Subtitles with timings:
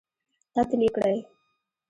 [0.55, 1.19] قتل یې کړی.